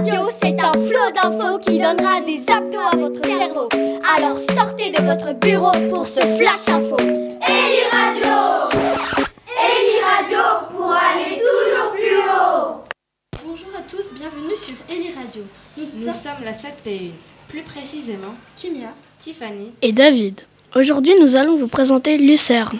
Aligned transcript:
Radio, 0.00 0.30
c'est 0.40 0.58
un 0.58 0.72
flot 0.72 1.10
d'infos 1.14 1.58
qui 1.58 1.78
donnera 1.78 2.22
des 2.22 2.42
abdos 2.50 2.78
à 2.90 2.96
votre 2.96 3.22
cerveau. 3.22 3.68
Alors 4.16 4.38
sortez 4.38 4.90
de 4.90 5.02
votre 5.02 5.34
bureau 5.34 5.72
pour 5.90 6.06
ce 6.06 6.20
flash 6.20 6.68
info. 6.68 6.96
Eli 6.98 7.82
Radio 7.92 8.80
Eli 9.46 10.00
Radio 10.00 10.38
pour 10.70 10.90
aller 10.90 11.36
toujours 11.36 11.92
plus 11.92 12.16
haut 12.16 13.44
Bonjour 13.44 13.68
à 13.76 13.82
tous, 13.82 14.14
bienvenue 14.14 14.56
sur 14.56 14.72
Eli 14.88 15.12
Radio. 15.12 15.42
Nous, 15.76 15.84
sommes 16.14 16.44
la 16.44 16.52
7P1, 16.52 17.10
plus 17.48 17.62
précisément 17.62 18.34
Kimia, 18.56 18.94
Tiffany 19.18 19.74
et 19.82 19.92
David. 19.92 20.40
Aujourd'hui, 20.74 21.12
nous 21.20 21.36
allons 21.36 21.58
vous 21.58 21.68
présenter 21.68 22.16
Lucerne. 22.16 22.78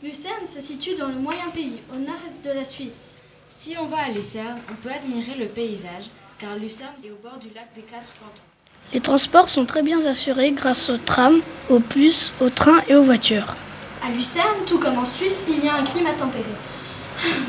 Lucerne 0.00 0.46
se 0.46 0.60
situe 0.60 0.94
dans 0.94 1.08
le 1.08 1.18
moyen 1.18 1.48
pays, 1.52 1.80
au 1.92 1.98
nord-est 1.98 2.44
de 2.44 2.52
la 2.52 2.62
Suisse. 2.62 3.16
Si 3.48 3.74
on 3.76 3.86
va 3.86 3.96
à 4.04 4.10
Lucerne, 4.10 4.60
on 4.70 4.74
peut 4.76 4.94
admirer 4.94 5.34
le 5.36 5.46
paysage, 5.46 6.04
car 6.40 6.56
Lucerne 6.56 6.94
est 7.04 7.10
au 7.10 7.18
bord 7.22 7.38
du 7.38 7.48
lac 7.54 7.68
des 7.74 7.82
Quatre 7.82 8.08
Cantons. 8.18 8.40
Les 8.94 9.00
transports 9.00 9.50
sont 9.50 9.66
très 9.66 9.82
bien 9.82 10.04
assurés 10.06 10.52
grâce 10.52 10.88
aux 10.88 10.96
trams, 10.96 11.40
aux 11.68 11.80
bus, 11.80 12.32
aux 12.40 12.48
trains 12.48 12.80
et 12.88 12.94
aux 12.94 13.02
voitures. 13.02 13.54
À 14.02 14.10
Lucerne, 14.10 14.64
tout 14.66 14.78
comme 14.78 14.96
en 14.96 15.04
Suisse, 15.04 15.44
il 15.48 15.62
y 15.62 15.68
a 15.68 15.74
un 15.74 15.84
climat 15.84 16.12
tempéré. 16.12 16.44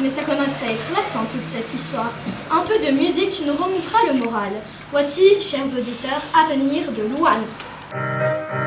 Mais 0.02 0.10
ça 0.10 0.24
commence 0.24 0.62
à 0.62 0.66
être 0.66 0.92
lassant 0.94 1.24
toute 1.26 1.46
cette 1.46 1.74
histoire. 1.74 2.12
Un 2.52 2.62
peu 2.62 2.78
de 2.86 2.92
musique 2.92 3.42
nous 3.46 3.54
remontera 3.54 4.00
le 4.12 4.20
moral. 4.20 4.52
Voici, 4.92 5.40
chers 5.40 5.66
auditeurs, 5.66 6.22
Avenir 6.36 6.92
de 6.92 7.04
Louane. 7.04 8.61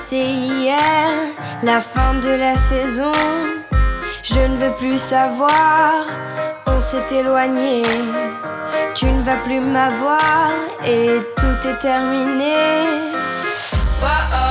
Laissé 0.00 0.24
hier, 0.24 0.78
la 1.62 1.80
fin 1.80 2.14
de 2.14 2.30
la 2.30 2.56
saison. 2.56 3.12
Je 4.22 4.40
ne 4.40 4.56
veux 4.56 4.74
plus 4.76 4.98
savoir, 4.98 6.06
on 6.66 6.80
s'est 6.80 7.06
éloigné. 7.12 7.82
Tu 8.94 9.06
ne 9.06 9.20
vas 9.20 9.36
plus 9.36 9.60
m'avoir 9.60 10.52
et 10.86 11.20
tout 11.36 11.68
est 11.68 11.78
terminé. 11.80 12.54
J'espère 13.60 14.49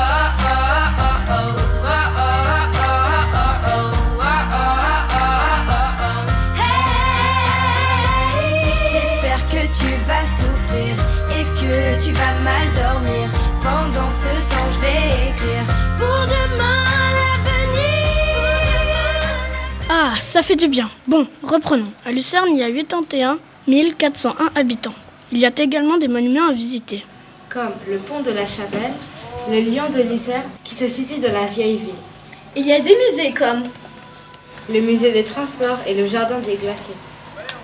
ça 20.40 20.44
fait 20.44 20.56
du 20.56 20.70
bien. 20.70 20.90
Bon, 21.06 21.28
reprenons. 21.44 21.92
À 22.06 22.14
Lucerne, 22.14 22.48
il 22.54 22.60
y 22.60 22.64
a 22.64 22.72
81 22.72 23.40
401 23.98 24.52
habitants. 24.56 24.94
Il 25.34 25.38
y 25.38 25.46
a 25.46 25.52
également 25.58 25.98
des 25.98 26.08
monuments 26.08 26.48
à 26.48 26.54
visiter. 26.54 27.04
Comme 27.50 27.74
le 27.90 27.98
pont 27.98 28.22
de 28.22 28.32
la 28.32 28.46
Chapelle, 28.46 28.94
le 29.52 29.60
lion 29.60 29.90
de 29.94 30.02
Lucerne 30.02 30.44
qui 30.64 30.76
se 30.76 30.88
situe 30.88 31.18
dans 31.18 31.34
la 31.34 31.46
vieille 31.46 31.76
ville. 31.76 32.02
Il 32.56 32.66
y 32.66 32.72
a 32.72 32.80
des 32.80 32.96
musées 32.96 33.34
comme 33.34 33.64
le 34.74 34.80
musée 34.80 35.12
des 35.12 35.26
transports 35.26 35.80
et 35.86 35.94
le 35.94 36.06
jardin 36.06 36.40
des 36.40 36.56
glaciers. 36.56 36.96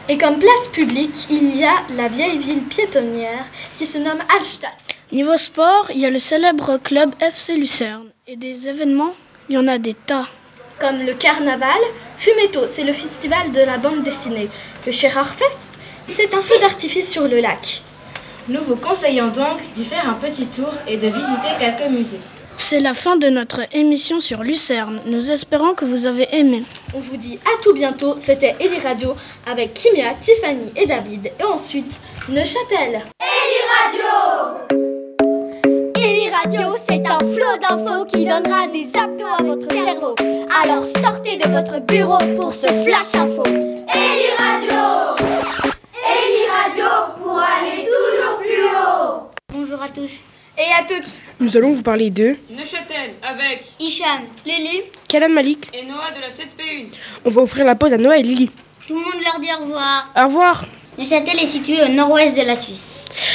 Et 0.10 0.18
comme 0.18 0.38
place 0.38 0.68
publique, 0.74 1.28
il 1.30 1.56
y 1.56 1.64
a 1.64 1.76
la 1.96 2.10
vieille 2.10 2.40
ville 2.40 2.64
piétonnière 2.64 3.46
qui 3.78 3.86
se 3.86 4.00
nomme 4.00 4.20
Hallstatt. 4.36 4.74
Niveau 5.14 5.38
sport, 5.38 5.90
il 5.92 6.02
y 6.02 6.06
a 6.06 6.10
le 6.10 6.20
célèbre 6.20 6.78
club 6.84 7.16
FC 7.22 7.56
Lucerne. 7.56 8.10
Et 8.28 8.36
des 8.36 8.68
événements, 8.68 9.14
il 9.48 9.56
y 9.56 9.58
en 9.58 9.70
a 9.70 9.78
des 9.78 9.94
tas. 9.94 10.28
Comme 10.80 11.06
le 11.06 11.14
carnaval, 11.14 11.70
Fumetto, 12.18 12.68
c'est 12.68 12.84
le 12.84 12.94
festival 12.94 13.52
de 13.52 13.62
la 13.62 13.78
bande 13.78 14.04
dessinée. 14.04 14.50
Le 14.86 14.92
Fest, 14.92 15.58
c'est 16.10 16.34
un 16.34 16.42
feu 16.42 16.56
d'artifice 16.60 17.10
sur 17.10 17.28
le 17.28 17.40
lac. 17.40 17.82
Nous 18.48 18.62
vous 18.62 18.76
conseillons 18.76 19.28
donc 19.28 19.58
d'y 19.76 19.86
faire 19.86 20.08
un 20.08 20.14
petit 20.14 20.46
tour 20.48 20.72
et 20.88 20.98
de 20.98 21.08
visiter 21.08 21.50
quelques 21.60 21.90
musées. 21.90 22.20
C'est 22.58 22.80
la 22.80 22.94
fin 22.94 23.18
de 23.18 23.28
notre 23.28 23.62
émission 23.74 24.20
sur 24.20 24.44
Lucerne. 24.44 25.02
Nous 25.06 25.32
espérons 25.32 25.74
que 25.74 25.86
vous 25.86 26.06
avez 26.06 26.28
aimé. 26.36 26.64
On 26.94 27.00
vous 27.00 27.18
dit 27.18 27.40
à 27.46 27.62
tout 27.64 27.74
bientôt. 27.74 28.16
C'était 28.18 28.56
Eli 28.60 28.80
Radio 28.80 29.16
avec 29.46 29.74
Kimia, 29.74 30.14
Tiffany 30.22 30.72
et 30.76 30.86
David. 30.86 31.32
Et 31.40 31.44
ensuite, 31.44 32.00
Neuchâtel. 32.30 33.02
Eli 33.22 33.60
Radio 33.82 34.85
Radio, 36.44 36.76
c'est 36.88 37.06
un 37.08 37.20
flot 37.20 37.58
d'infos 37.62 38.06
qui 38.06 38.26
donnera 38.26 38.68
des 38.68 38.88
abdos 38.98 39.26
à 39.40 39.44
votre 39.44 39.72
cerveau. 39.72 40.16
Alors 40.64 40.84
sortez 40.84 41.38
de 41.38 41.48
votre 41.50 41.80
bureau 41.82 42.18
pour 42.36 42.54
ce 42.54 42.68
flash 42.68 43.16
info. 43.16 43.44
Eli 43.46 44.28
Radio 44.38 45.16
Eli 45.94 46.46
Radio 46.52 46.86
pour 47.22 47.38
aller 47.40 47.86
toujours 47.86 48.38
plus 48.40 48.64
haut. 48.66 49.30
Bonjour 49.54 49.82
à 49.82 49.88
tous. 49.90 50.22
Et 50.58 50.72
à 50.78 50.84
toutes. 50.88 51.16
Nous 51.40 51.56
allons 51.58 51.72
vous 51.72 51.84
parler 51.84 52.10
de 52.10 52.36
Neuchâtel 52.50 53.12
avec 53.24 53.64
Hicham, 53.80 54.22
Lily, 54.46 54.84
Kalam 55.08 55.34
Malik. 55.34 55.70
et 55.74 55.86
Noah 55.86 56.12
de 56.16 56.22
la 56.22 56.30
7P1. 56.30 56.88
On 57.26 57.30
va 57.30 57.42
offrir 57.42 57.66
la 57.66 57.76
pause 57.76 57.94
à 57.94 57.98
Noah 57.98 58.18
et 58.18 58.24
Lily. 58.24 58.50
tout 58.88 58.94
le 58.94 59.00
monde 59.00 59.24
leur 59.24 59.40
dit 59.40 59.50
au 59.58 59.64
revoir. 59.66 60.10
Au 60.18 60.24
revoir. 60.26 60.66
Neuchâtel 60.98 61.40
est 61.40 61.48
situé 61.48 61.82
au 61.84 61.90
nord-ouest 61.90 62.36
de 62.38 62.42
la 62.44 62.56
Suisse. 62.56 62.88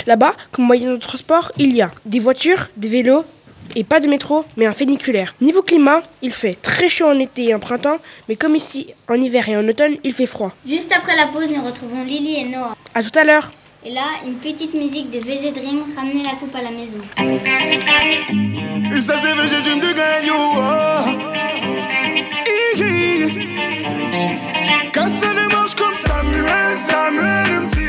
Là-bas, 0.06 0.34
comme 0.52 0.66
moyen 0.66 0.92
de 0.92 0.96
transport, 0.96 1.52
il 1.58 1.74
y 1.74 1.82
a 1.82 1.90
des 2.04 2.18
voitures, 2.18 2.68
des 2.76 2.88
vélos 2.88 3.24
et 3.76 3.84
pas 3.84 4.00
de 4.00 4.08
métro, 4.08 4.44
mais 4.56 4.66
un 4.66 4.72
funiculaire. 4.72 5.34
Niveau 5.40 5.62
climat, 5.62 6.02
il 6.22 6.32
fait 6.32 6.56
très 6.60 6.88
chaud 6.88 7.06
en 7.06 7.18
été 7.18 7.48
et 7.48 7.54
en 7.54 7.58
printemps, 7.58 7.98
mais 8.28 8.36
comme 8.36 8.56
ici, 8.56 8.88
en 9.08 9.14
hiver 9.14 9.48
et 9.48 9.56
en 9.56 9.66
automne, 9.68 9.96
il 10.02 10.12
fait 10.12 10.26
froid. 10.26 10.52
Juste 10.66 10.92
après 10.96 11.16
la 11.16 11.26
pause, 11.26 11.48
nous 11.54 11.64
retrouvons 11.64 12.04
Lily 12.04 12.40
et 12.40 12.44
Noah. 12.46 12.76
À 12.94 13.02
tout 13.02 13.16
à 13.18 13.24
l'heure. 13.24 13.50
Et 13.84 13.92
là, 13.92 14.02
une 14.26 14.34
petite 14.34 14.74
musique 14.74 15.10
de 15.10 15.20
VG 15.20 15.52
Dream, 15.52 15.84
ramener 15.96 16.22
la 16.22 16.32
coupe 16.32 16.54
à 16.54 16.62
la 16.62 16.70
maison. 16.70 17.00
Ça 19.00 19.16
c'est 19.16 19.34
VG 19.34 19.62
Dream 19.62 19.80
de 19.80 19.92
Gagno. 19.92 20.36
Casse 24.92 25.22
les 25.22 25.54
manches 25.54 25.74
comme 25.76 25.94
Samuel, 25.94 26.76
Samuel 26.76 27.79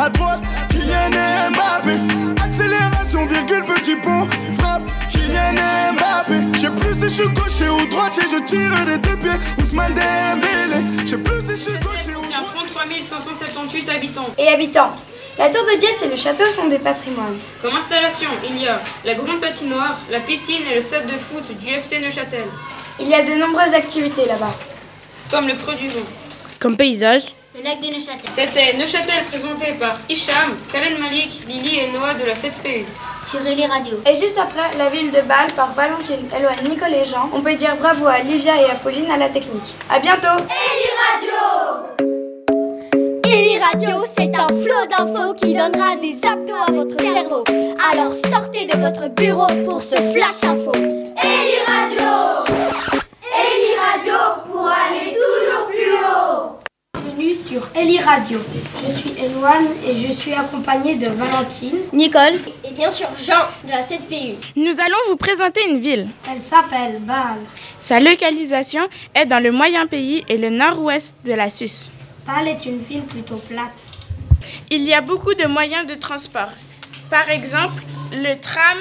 à 0.00 0.08
droite. 0.08 0.40
Kylian 0.70 1.10
et 1.12 1.50
Mbappé. 1.50 2.42
Accélération, 2.42 3.26
virgule, 3.26 3.64
petit 3.64 3.96
pont. 3.96 4.26
Frappe, 4.58 4.82
Kylian 5.10 5.54
et 5.54 5.92
Mbappé. 5.92 6.58
J'ai 6.58 6.70
plus 6.70 6.94
si 6.94 7.02
je 7.02 7.08
suis 7.08 7.28
gaucher 7.28 7.68
ou 7.68 7.86
droitier, 7.86 8.22
je 8.30 8.42
tire 8.44 8.84
des 8.86 8.98
deux 8.98 9.16
pieds. 9.16 9.38
Ousmane 9.58 9.94
Dembélé. 9.94 10.84
Je 11.04 11.06
sais 11.06 11.18
plus 11.18 11.40
si 11.40 11.48
je 11.48 11.54
suis 11.54 11.78
gaucher 11.78 12.16
ou 12.16 12.26
Tient 12.26 12.42
33 12.42 12.84
578 13.02 13.88
habitants. 13.90 14.26
Et 14.38 14.48
habitantes. 14.48 15.06
La 15.38 15.48
tour 15.48 15.64
de 15.64 15.78
Diès 15.78 16.02
et 16.02 16.08
le 16.08 16.16
château 16.16 16.46
sont 16.46 16.68
des 16.68 16.78
patrimoines. 16.78 17.38
Comme 17.62 17.76
installation, 17.76 18.28
il 18.48 18.60
y 18.60 18.68
a 18.68 18.80
la 19.04 19.14
grande 19.14 19.40
patinoire, 19.40 19.98
la 20.10 20.20
piscine 20.20 20.62
et 20.70 20.74
le 20.74 20.80
stade 20.80 21.06
de 21.06 21.12
foot 21.12 21.56
du 21.58 21.70
FC 21.70 21.98
Neuchâtel. 21.98 22.44
Il 22.98 23.08
y 23.08 23.14
a 23.14 23.22
de 23.22 23.32
nombreuses 23.32 23.74
activités 23.74 24.26
là-bas. 24.26 24.54
Comme 25.30 25.46
le 25.46 25.54
creux 25.54 25.76
du 25.76 25.88
vent. 25.88 26.04
Comme 26.58 26.76
paysage, 26.76 27.34
Le 27.60 27.64
lac 27.64 27.80
de 27.80 27.86
Neuchâtel. 27.88 28.30
C'était 28.30 28.72
Neuchâtel 28.74 29.24
présenté 29.28 29.72
par 29.78 29.98
Hicham, 30.08 30.56
Kalen 30.72 30.98
Malik, 30.98 31.42
Lily 31.46 31.80
et 31.80 31.88
Noah 31.88 32.14
de 32.14 32.24
la 32.24 32.32
7PU. 32.32 32.84
Sur 33.28 33.46
Eli 33.46 33.66
Radio. 33.66 34.00
Et 34.06 34.14
juste 34.14 34.38
après, 34.38 34.76
la 34.78 34.88
ville 34.88 35.10
de 35.10 35.20
Bâle 35.20 35.52
par 35.54 35.72
Valentine, 35.74 36.26
Eloane, 36.34 36.70
Nicole 36.70 36.94
et 36.94 37.04
Jean. 37.04 37.28
On 37.34 37.42
peut 37.42 37.54
dire 37.56 37.76
bravo 37.76 38.06
à 38.06 38.20
Livia 38.20 38.62
et 38.62 38.70
à 38.70 38.76
Pauline 38.76 39.10
à 39.10 39.18
la 39.18 39.28
technique. 39.28 39.74
À 39.90 39.98
bientôt 39.98 40.42
Eli 43.24 43.58
Radio, 43.58 44.04
c'est 44.16 44.34
un 44.34 44.48
flot 44.48 44.86
d'infos 44.90 45.34
qui 45.34 45.52
donnera 45.52 45.96
des 45.96 46.16
abdos 46.26 46.54
à 46.66 46.72
votre 46.72 46.98
cerveau. 46.98 47.44
Alors 47.92 48.12
sortez 48.12 48.64
de 48.64 48.78
votre 48.78 49.08
bureau 49.08 49.48
pour 49.64 49.82
ce 49.82 49.96
flash 49.96 50.44
info. 50.44 50.72
Eli 50.72 51.58
Radio 51.66 52.44
Eli 53.22 53.76
Radio 53.78 54.14
pour 54.50 54.66
aller 54.66 55.12
toujours 55.12 55.66
plus 55.68 55.92
haut. 55.92 56.60
Bienvenue 57.30 57.48
sur 57.48 57.68
Eli 57.76 57.98
Radio. 58.00 58.40
Je 58.84 58.90
suis 58.90 59.10
Eloane 59.10 59.68
et 59.86 59.94
je 59.94 60.12
suis 60.12 60.32
accompagnée 60.32 60.96
de 60.96 61.08
Valentine. 61.10 61.78
Nicole. 61.92 62.40
Et 62.64 62.72
bien 62.72 62.90
sûr 62.90 63.06
Jean 63.14 63.46
de 63.64 63.70
la 63.70 63.80
7PU. 63.80 64.34
Nous 64.56 64.72
allons 64.72 64.96
vous 65.08 65.16
présenter 65.16 65.60
une 65.68 65.78
ville. 65.78 66.08
Elle 66.28 66.40
s'appelle 66.40 66.98
Bâle. 67.00 67.38
Sa 67.80 68.00
localisation 68.00 68.82
est 69.14 69.26
dans 69.26 69.40
le 69.40 69.52
moyen 69.52 69.86
pays 69.86 70.24
et 70.28 70.38
le 70.38 70.50
nord-ouest 70.50 71.14
de 71.24 71.32
la 71.34 71.50
Suisse. 71.50 71.92
Bâle 72.26 72.48
est 72.48 72.66
une 72.66 72.80
ville 72.80 73.02
plutôt 73.02 73.36
plate. 73.36 73.86
Il 74.70 74.82
y 74.82 74.92
a 74.92 75.00
beaucoup 75.00 75.34
de 75.34 75.46
moyens 75.46 75.86
de 75.86 75.94
transport. 75.94 76.50
Par 77.10 77.30
exemple, 77.30 77.82
le 78.12 78.34
tram, 78.40 78.78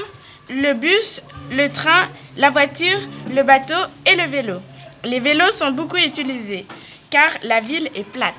le 0.49 0.73
bus, 0.73 1.21
le 1.51 1.69
train, 1.69 2.07
la 2.37 2.49
voiture, 2.49 2.99
le 3.31 3.43
bateau 3.43 3.81
et 4.07 4.15
le 4.15 4.23
vélo. 4.23 4.55
Les 5.03 5.19
vélos 5.19 5.51
sont 5.51 5.71
beaucoup 5.71 5.97
utilisés 5.97 6.65
car 7.09 7.31
la 7.43 7.59
ville 7.59 7.89
est 7.95 8.03
plate. 8.03 8.33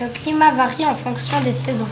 Le 0.00 0.08
climat 0.08 0.50
varie 0.52 0.84
en 0.84 0.94
fonction 0.94 1.40
des 1.40 1.52
saisons. 1.52 1.88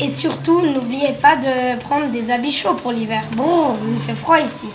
Et 0.00 0.08
surtout, 0.08 0.60
n'oubliez 0.62 1.12
pas 1.12 1.36
de 1.36 1.78
prendre 1.80 2.10
des 2.10 2.30
habits 2.30 2.52
chauds 2.52 2.74
pour 2.74 2.92
l'hiver. 2.92 3.22
Bon, 3.32 3.76
il 3.92 3.98
fait 4.00 4.14
froid 4.14 4.40
ici. 4.40 4.66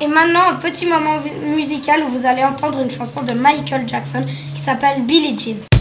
Et 0.00 0.06
maintenant, 0.06 0.50
un 0.50 0.54
petit 0.54 0.86
moment 0.86 1.18
musical 1.54 2.02
où 2.04 2.08
vous 2.08 2.26
allez 2.26 2.42
entendre 2.42 2.80
une 2.80 2.90
chanson 2.90 3.22
de 3.22 3.32
Michael 3.32 3.88
Jackson 3.88 4.24
qui 4.54 4.60
s'appelle 4.60 5.02
Billie 5.02 5.36
Jean. 5.38 5.79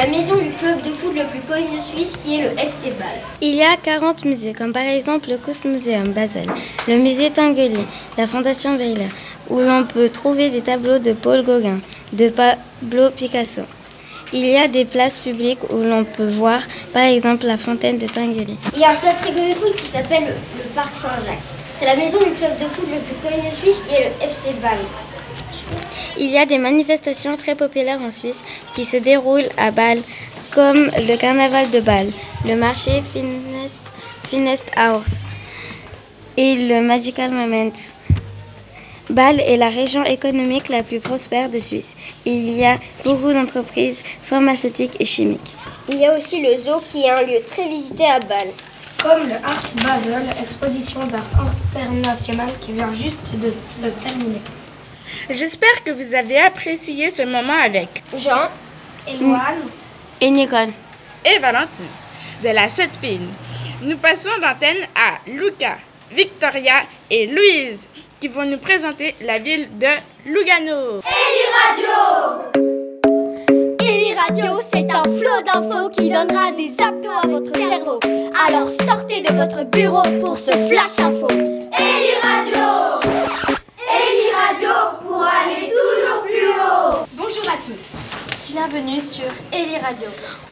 La 0.00 0.06
maison 0.06 0.36
du 0.36 0.50
club 0.50 0.80
de 0.82 0.90
foot 0.90 1.12
le 1.12 1.24
plus 1.24 1.40
connu 1.40 1.76
de 1.76 1.80
Suisse 1.80 2.16
qui 2.22 2.38
est 2.38 2.42
le 2.42 2.50
FC 2.50 2.92
Bâle. 2.98 3.08
Il 3.40 3.54
y 3.54 3.62
a 3.62 3.76
40 3.76 4.24
musées, 4.26 4.52
comme 4.52 4.72
par 4.72 4.84
exemple 4.84 5.28
le 5.28 5.38
Kunstmuseum 5.38 6.12
Basel, 6.12 6.48
le 6.86 6.98
musée 6.98 7.30
Tinguely, 7.30 7.84
la 8.16 8.28
Fondation 8.28 8.76
Weiler, 8.76 9.08
où 9.50 9.58
l'on 9.58 9.84
peut 9.84 10.08
trouver 10.08 10.50
des 10.50 10.60
tableaux 10.60 11.00
de 11.00 11.12
Paul 11.14 11.42
Gauguin, 11.44 11.80
de 12.12 12.28
Pablo 12.28 13.10
Picasso. 13.10 13.62
Il 14.32 14.46
y 14.46 14.56
a 14.56 14.68
des 14.68 14.84
places 14.84 15.18
publiques 15.18 15.64
où 15.70 15.78
l'on 15.78 16.04
peut 16.04 16.28
voir, 16.28 16.60
par 16.92 17.02
exemple, 17.02 17.46
la 17.46 17.56
fontaine 17.56 17.98
de 17.98 18.06
Tinguely. 18.06 18.56
Il 18.74 18.80
y 18.80 18.84
a 18.84 18.90
un 18.90 18.94
stade 18.94 19.16
très 19.16 19.32
connu 19.32 19.48
de 19.48 19.54
foot 19.54 19.74
qui 19.74 19.86
s'appelle 19.86 20.26
le, 20.26 20.64
Parc 20.76 20.94
Saint-Jacques. 20.94 21.38
C'est 21.74 21.86
la 21.86 21.96
maison 21.96 22.18
du 22.18 22.30
club 22.32 22.56
de 22.56 22.66
foot 22.66 22.86
le 22.92 23.00
plus 23.00 23.16
connu 23.28 23.48
de 23.48 23.52
Suisse 23.52 23.82
qui 23.88 23.96
est 23.96 24.12
le 24.20 24.24
FC 24.24 24.50
Bâle. 24.62 24.78
Il 26.20 26.30
y 26.30 26.38
a 26.38 26.46
des 26.46 26.58
manifestations 26.58 27.36
très 27.36 27.54
populaires 27.54 28.00
en 28.00 28.10
Suisse 28.10 28.44
qui 28.72 28.84
se 28.84 28.96
déroulent 28.96 29.48
à 29.56 29.70
Bâle, 29.70 30.02
comme 30.52 30.90
le 30.96 31.16
carnaval 31.16 31.70
de 31.70 31.78
Bâle, 31.78 32.10
le 32.44 32.56
marché 32.56 33.02
Finest, 33.12 33.78
Finest 34.28 34.64
House 34.74 35.22
et 36.36 36.66
le 36.66 36.80
Magical 36.80 37.30
Moment. 37.30 37.72
Bâle 39.10 39.40
est 39.40 39.56
la 39.56 39.68
région 39.68 40.04
économique 40.04 40.68
la 40.68 40.82
plus 40.82 40.98
prospère 40.98 41.50
de 41.50 41.60
Suisse. 41.60 41.94
Il 42.26 42.50
y 42.50 42.64
a 42.64 42.78
beaucoup 43.04 43.32
d'entreprises 43.32 44.02
pharmaceutiques 44.22 44.96
et 45.00 45.04
chimiques. 45.04 45.54
Il 45.88 45.98
y 45.98 46.06
a 46.06 46.18
aussi 46.18 46.42
le 46.42 46.56
zoo 46.58 46.82
qui 46.90 47.04
est 47.04 47.10
un 47.10 47.22
lieu 47.22 47.40
très 47.46 47.68
visité 47.68 48.04
à 48.04 48.18
Bâle. 48.18 48.48
Comme 49.00 49.28
le 49.28 49.36
Art 49.36 49.62
Basel, 49.84 50.24
exposition 50.42 51.06
d'art 51.06 51.22
international 51.76 52.50
qui 52.60 52.72
vient 52.72 52.92
juste 52.92 53.38
de 53.38 53.50
se 53.66 53.86
terminer. 53.86 54.40
J'espère 55.30 55.84
que 55.84 55.90
vous 55.90 56.14
avez 56.14 56.38
apprécié 56.38 57.10
ce 57.10 57.22
moment 57.22 57.60
avec 57.62 58.02
Jean, 58.16 58.48
Eloane, 59.06 59.68
Et 60.20 60.30
Nicole 60.30 60.72
et 61.24 61.38
Valentine 61.38 61.84
de 62.42 62.48
la 62.48 62.68
7 62.68 62.98
Pine. 63.00 63.28
Nous 63.82 63.98
passons 63.98 64.30
l'antenne 64.40 64.86
à 64.94 65.18
Luca, 65.26 65.78
Victoria 66.10 66.82
et 67.10 67.26
Louise 67.26 67.88
qui 68.20 68.28
vont 68.28 68.44
nous 68.44 68.58
présenter 68.58 69.14
la 69.20 69.38
ville 69.38 69.68
de 69.78 69.86
Lugano. 70.26 71.00
Eli 73.80 74.14
Radio, 74.14 74.60
c'est 74.72 74.90
un 74.90 75.04
flot 75.04 75.42
d'infos 75.46 75.90
qui 75.90 76.08
donnera 76.08 76.52
des 76.52 76.74
abdos 76.82 77.10
à 77.10 77.26
votre 77.26 77.54
cerveau. 77.54 78.00
Alors 78.46 78.68
sortez 78.68 79.20
de 79.20 79.32
votre 79.34 79.64
bureau 79.64 80.02
pour 80.20 80.38
ce 80.38 80.50
flash 80.50 80.98
info. 80.98 81.28
Eli 81.30 82.14
Radio 82.22 83.08
Eli 83.88 84.30
Radio 84.32 84.70
pour 85.02 85.22
aller 85.22 85.70
toujours 85.70 86.22
plus 86.24 86.48
haut. 86.48 87.06
bonjour 87.14 87.44
à 87.48 87.56
tous. 87.68 87.96
Bienvenue 88.50 89.00
sur 89.00 89.26
Eli 89.52 89.76
Radio, 89.76 90.08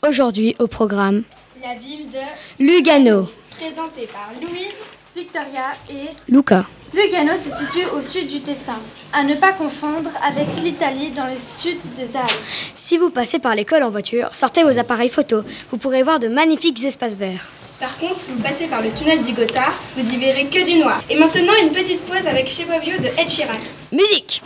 Aujourd'hui 0.07 0.55
au 0.59 0.67
programme 0.67 1.23
la 1.63 1.75
ville 1.75 2.11
de 2.11 2.63
Lugano. 2.63 3.27
présentée 3.51 4.07
par 4.07 4.33
Louise, 4.41 4.75
Victoria 5.17 5.73
et 5.89 6.11
Luca. 6.31 6.67
Lugano 6.93 7.33
se 7.33 7.49
situe 7.49 7.87
au 7.97 8.03
sud 8.03 8.29
du 8.29 8.41
Tessin, 8.41 8.79
à 9.15 9.25
ne 9.25 9.35
pas 9.35 9.53
confondre 9.53 10.11
avec 10.23 10.47
l'Italie 10.63 11.11
dans 11.11 11.25
le 11.25 11.39
sud 11.39 11.79
des 11.97 12.17
Alpes. 12.17 12.31
Si 12.75 12.99
vous 12.99 13.09
passez 13.09 13.39
par 13.39 13.55
l'école 13.55 13.83
en 13.83 13.91
voiture, 13.91 14.35
sortez 14.35 14.63
vos 14.63 14.79
appareils 14.79 15.09
photo. 15.09 15.43
Vous 15.71 15.79
pourrez 15.79 16.03
voir 16.03 16.21
de 16.21 16.29
magnifiques 16.29 16.85
espaces 16.85 17.17
verts. 17.17 17.49
Par 17.81 17.97
contre, 17.99 18.17
si 18.17 18.31
vous 18.33 18.43
passez 18.43 18.67
par 18.67 18.83
le 18.83 18.91
tunnel 18.91 19.23
du 19.23 19.33
Gothard, 19.33 19.81
vous 19.97 20.13
y 20.13 20.19
verrez 20.19 20.47
que 20.47 20.65
du 20.65 20.79
noir. 20.79 21.03
Et 21.09 21.17
maintenant, 21.17 21.55
une 21.63 21.73
petite 21.73 22.01
pause 22.03 22.27
avec 22.27 22.47
Chez 22.49 22.65
de 22.65 23.21
Ed 23.21 23.29
Sheeran. 23.29 23.59
Musique 23.91 24.43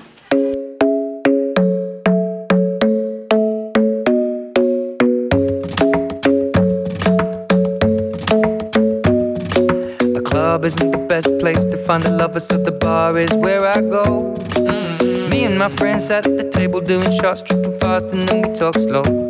lover, 12.41 12.55
so 12.55 12.63
the 12.63 12.73
bar 12.73 13.19
is 13.19 13.33
where 13.35 13.65
I 13.65 13.81
go. 13.81 14.35
Mm. 14.55 15.31
Me 15.31 15.45
and 15.45 15.59
my 15.59 15.69
friends 15.69 16.11
at 16.11 16.25
the 16.25 16.49
table 16.51 16.81
doing 16.81 17.11
shots, 17.13 17.43
tripping 17.43 17.79
fast, 17.79 18.11
and 18.13 18.29
then 18.29 18.43
we 18.43 18.55
talk 18.55 18.75
slow. 18.75 19.30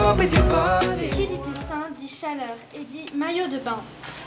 Et 2.73 2.83
dit 2.85 3.05
maillot 3.13 3.47
de 3.47 3.57
bain. 3.57 3.77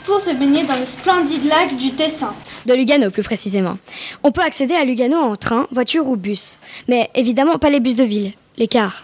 Pour 0.05 0.21
se 0.21 0.29
baigner 0.29 0.63
dans 0.63 0.77
le 0.77 0.85
splendide 0.85 1.43
lac 1.45 1.75
du 1.75 1.91
Tessin. 1.93 2.35
De 2.67 2.75
Lugano, 2.75 3.09
plus 3.09 3.23
précisément. 3.23 3.79
On 4.21 4.31
peut 4.31 4.41
accéder 4.43 4.75
à 4.75 4.83
Lugano 4.83 5.17
en 5.17 5.35
train, 5.35 5.67
voiture 5.71 6.07
ou 6.07 6.15
bus. 6.15 6.59
Mais 6.87 7.09
évidemment, 7.15 7.57
pas 7.57 7.71
les 7.71 7.79
bus 7.79 7.95
de 7.95 8.03
ville, 8.03 8.33
les 8.57 8.67
cars. 8.67 9.03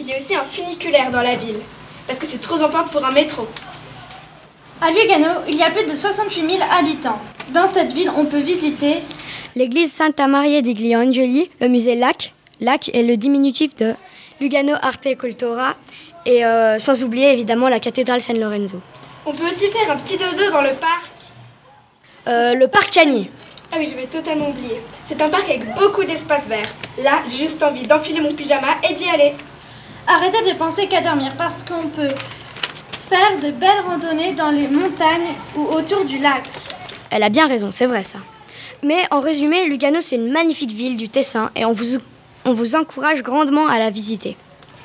Il 0.00 0.06
y 0.08 0.12
a 0.12 0.16
aussi 0.16 0.34
un 0.34 0.42
funiculaire 0.42 1.12
dans 1.12 1.22
la 1.22 1.36
ville, 1.36 1.58
parce 2.08 2.18
que 2.18 2.26
c'est 2.26 2.40
trop 2.40 2.60
en 2.60 2.68
pour 2.90 3.04
un 3.04 3.12
métro. 3.12 3.46
À 4.80 4.90
Lugano, 4.90 5.42
il 5.48 5.54
y 5.54 5.62
a 5.62 5.70
plus 5.70 5.84
de 5.84 5.94
68 5.94 6.40
000 6.40 6.58
habitants. 6.76 7.20
Dans 7.50 7.68
cette 7.68 7.92
ville, 7.92 8.10
on 8.16 8.24
peut 8.24 8.40
visiter 8.40 8.96
l'église 9.54 9.92
Santa 9.92 10.26
Maria 10.26 10.60
degli 10.60 10.96
Angeli, 10.96 11.50
le 11.60 11.68
musée 11.68 11.94
Lac. 11.94 12.34
Lac 12.60 12.90
est 12.94 13.04
le 13.04 13.16
diminutif 13.16 13.76
de 13.76 13.94
Lugano 14.40 14.74
Arte 14.80 15.16
Cultura, 15.16 15.76
et 16.26 16.44
euh, 16.44 16.78
sans 16.78 17.02
oublier 17.02 17.32
évidemment 17.32 17.68
la 17.68 17.80
cathédrale 17.80 18.20
San 18.20 18.38
Lorenzo. 18.38 18.80
On 19.26 19.32
peut 19.32 19.46
aussi 19.46 19.68
faire 19.68 19.90
un 19.90 19.96
petit 19.96 20.16
dodo 20.16 20.50
dans 20.50 20.62
le 20.62 20.74
parc. 20.74 21.10
Euh, 22.28 22.54
le 22.54 22.68
parc 22.68 22.92
Chani. 22.92 23.30
Ah 23.72 23.76
oui, 23.78 23.86
j'avais 23.88 24.06
totalement 24.06 24.48
oublié. 24.48 24.80
C'est 25.04 25.20
un 25.22 25.28
parc 25.28 25.48
avec 25.48 25.74
beaucoup 25.74 26.04
d'espace 26.04 26.46
vert. 26.48 26.68
Là, 27.02 27.22
j'ai 27.28 27.38
juste 27.38 27.62
envie 27.62 27.86
d'enfiler 27.86 28.20
mon 28.20 28.34
pyjama 28.34 28.68
et 28.88 28.94
d'y 28.94 29.08
aller. 29.08 29.34
Arrêtez 30.08 30.50
de 30.50 30.56
penser 30.56 30.86
qu'à 30.88 31.00
dormir 31.00 31.32
parce 31.38 31.62
qu'on 31.62 31.86
peut 31.88 32.14
faire 33.08 33.38
de 33.42 33.50
belles 33.50 33.80
randonnées 33.86 34.32
dans 34.32 34.50
les 34.50 34.68
montagnes 34.68 35.34
ou 35.56 35.66
autour 35.66 36.04
du 36.04 36.18
lac. 36.18 36.42
Elle 37.10 37.22
a 37.22 37.28
bien 37.28 37.46
raison, 37.46 37.70
c'est 37.70 37.86
vrai 37.86 38.02
ça. 38.02 38.18
Mais 38.82 39.02
en 39.10 39.20
résumé, 39.20 39.66
Lugano, 39.66 40.00
c'est 40.00 40.16
une 40.16 40.30
magnifique 40.30 40.72
ville 40.72 40.96
du 40.96 41.08
Tessin 41.08 41.50
et 41.54 41.64
on 41.64 41.72
vous, 41.72 41.98
on 42.44 42.54
vous 42.54 42.74
encourage 42.74 43.22
grandement 43.22 43.66
à 43.66 43.78
la 43.78 43.90
visiter. 43.90 44.36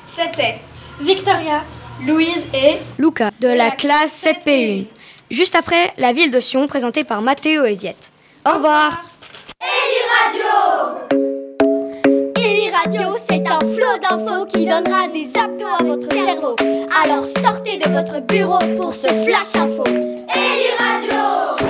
C'était 0.06 0.58
Victoria, 1.00 1.62
Louise 2.06 2.48
et 2.54 2.78
Luca 2.98 3.30
de 3.40 3.48
la 3.48 3.70
classe 3.70 4.24
7P1. 4.24 4.86
Juste 5.30 5.54
après, 5.54 5.92
la 5.98 6.12
ville 6.12 6.30
de 6.30 6.40
Sion 6.40 6.66
présentée 6.66 7.04
par 7.04 7.20
Mathéo 7.20 7.64
et 7.64 7.74
Viette. 7.74 8.12
Au 8.46 8.54
revoir. 8.54 9.04
Eli 9.60 10.00
Radio 10.22 11.16
Eli 12.36 12.70
Radio, 12.70 13.16
c'est 13.28 13.46
un 13.48 13.58
flot 13.60 13.98
d'infos 14.02 14.46
qui 14.46 14.64
donnera 14.66 15.08
des 15.08 15.28
abdos 15.38 15.66
à 15.66 15.82
votre 15.82 16.10
cerveau. 16.12 16.56
Alors 17.02 17.24
sortez 17.24 17.78
de 17.78 17.90
votre 17.90 18.20
bureau 18.26 18.58
pour 18.76 18.94
ce 18.94 19.08
flash 19.08 19.54
info. 19.56 19.84
Eli 19.86 20.70
Radio 20.78 21.66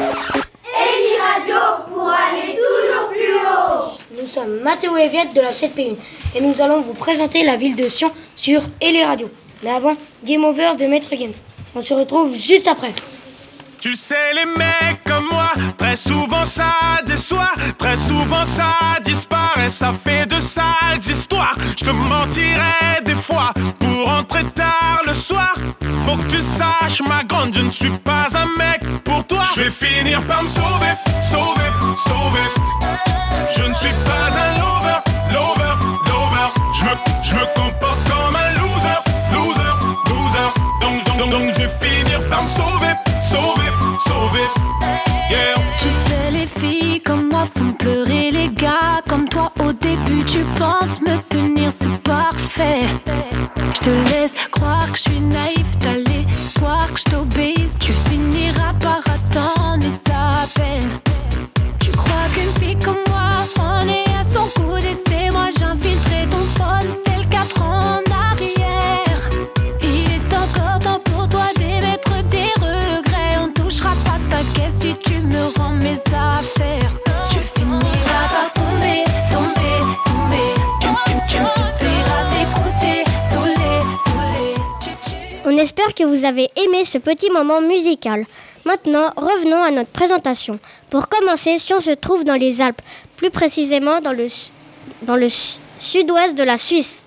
Eli 0.64 1.16
Radio 1.18 1.56
pour 1.92 2.08
aller 2.08 2.56
toujours 2.56 3.08
plus 3.10 3.34
haut. 3.34 4.15
Nous 4.26 4.32
sommes 4.32 4.58
Mathéo 4.64 4.96
et 4.96 5.08
de 5.08 5.40
la 5.40 5.52
7P1 5.52 5.94
et 6.34 6.40
nous 6.40 6.60
allons 6.60 6.80
vous 6.80 6.94
présenter 6.94 7.44
la 7.44 7.56
ville 7.56 7.76
de 7.76 7.88
Sion 7.88 8.10
sur 8.34 8.60
Eli 8.80 9.04
Radio. 9.04 9.30
Mais 9.62 9.70
avant, 9.70 9.94
Game 10.24 10.42
Over 10.42 10.72
de 10.76 10.86
Maître 10.86 11.14
Games. 11.14 11.32
On 11.76 11.80
se 11.80 11.94
retrouve 11.94 12.34
juste 12.34 12.66
après. 12.66 12.92
Tu 13.86 13.94
sais, 13.94 14.34
les 14.34 14.46
mecs 14.46 15.04
comme 15.04 15.28
moi, 15.30 15.52
très 15.78 15.94
souvent 15.94 16.44
ça 16.44 16.74
déçoit, 17.06 17.52
très 17.78 17.96
souvent 17.96 18.44
ça 18.44 18.74
disparaît, 19.04 19.70
ça 19.70 19.92
fait 19.92 20.26
de 20.26 20.40
sales 20.40 20.98
histoires. 20.98 21.54
Je 21.78 21.84
te 21.84 21.90
mentirais 21.92 23.00
des 23.04 23.14
fois 23.14 23.52
pour 23.78 24.06
rentrer 24.06 24.42
tard 24.42 25.02
le 25.06 25.14
soir. 25.14 25.54
Faut 26.04 26.16
que 26.16 26.26
tu 26.26 26.40
saches, 26.40 27.00
ma 27.08 27.22
grande, 27.22 27.54
je 27.54 27.60
ne 27.60 27.70
suis 27.70 27.90
pas 27.90 28.26
un 28.34 28.58
mec 28.58 28.80
pour 29.04 29.24
toi. 29.24 29.44
Je 29.54 29.62
vais 29.62 29.70
finir 29.70 30.20
par 30.22 30.42
me 30.42 30.48
sauver, 30.48 30.94
sauver, 31.22 31.70
sauver. 31.94 32.48
Je 33.56 33.62
ne 33.62 33.74
suis 33.74 33.94
pas 34.04 34.34
un 34.34 34.58
lover, 34.58 34.98
lover, 35.32 35.74
lover. 36.06 36.50
Je 37.22 37.36
me, 37.36 37.46
comporte 37.54 38.00
comme 38.10 38.34
un 38.34 38.50
loser, 38.58 38.98
loser, 39.32 39.72
loser. 40.08 40.48
Donc, 40.80 41.18
donc, 41.18 41.30
donc, 41.30 41.52
je 41.52 41.62
vais 41.62 41.70
finir 41.80 42.20
par 42.28 42.42
me 42.42 42.48
sauver, 42.48 42.85
font 47.46 47.72
pleurer 47.72 48.30
les 48.30 48.48
gars 48.48 49.02
comme 49.08 49.28
toi. 49.28 49.52
Au 49.60 49.72
début, 49.72 50.24
tu 50.26 50.40
penses 50.58 51.00
me 51.00 51.20
tenir, 51.28 51.70
c'est 51.80 52.02
parfait. 52.02 52.86
Je 53.74 53.80
te 53.80 53.90
laisse 53.90 54.34
croire 54.50 54.90
que 54.90 54.98
je 54.98 55.02
suis 55.02 55.20
naïf, 55.20 55.66
t'as 55.78 55.96
l'espoir 55.96 56.92
que 56.92 57.00
je 57.00 57.04
t'obéisse. 57.04 57.76
Tu 57.78 57.92
finiras 58.08 58.74
par 58.80 58.98
attendre 58.98 59.86
et 59.86 60.10
ça 60.10 60.46
peine. 60.54 61.05
Saoulé. 85.66 85.82
On 85.82 85.82
espère 85.82 85.94
que 85.94 86.04
vous 86.04 86.24
avez 86.24 86.48
aimé 86.56 86.84
ce 86.84 86.98
petit 86.98 87.30
moment 87.30 87.60
musical. 87.60 88.24
Maintenant, 88.64 89.10
revenons 89.16 89.62
à 89.62 89.70
notre 89.70 89.90
présentation. 89.90 90.58
Pour 90.90 91.08
commencer, 91.08 91.58
Sion 91.58 91.80
se 91.80 91.90
trouve 91.94 92.24
dans 92.24 92.38
les 92.38 92.60
Alpes, 92.60 92.82
plus 93.16 93.30
précisément 93.30 94.00
dans 94.00 94.12
le, 94.12 94.28
dans 95.02 95.16
le 95.16 95.28
su- 95.28 95.58
sud-ouest 95.78 96.36
de 96.36 96.44
la 96.44 96.58
Suisse. 96.58 97.02